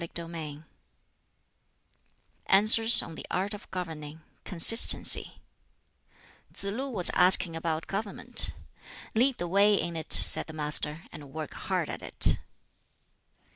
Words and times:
]BOOK 0.01 0.17
XIII 0.17 0.63
Answers 2.47 3.03
on 3.03 3.13
the 3.13 3.23
Art 3.29 3.53
of 3.53 3.69
Governing 3.69 4.21
Consistency 4.43 5.41
Tsz 6.55 6.63
lu 6.63 6.89
was 6.89 7.11
asking 7.13 7.55
about 7.55 7.85
government. 7.85 8.55
"Lead 9.13 9.37
the 9.37 9.47
way 9.47 9.75
in 9.79 9.95
it," 9.95 10.11
said 10.11 10.47
the 10.47 10.53
Master, 10.53 11.03
"and 11.11 11.31
work 11.31 11.53
hard 11.53 11.87
at 11.87 12.01
it." 12.01 12.39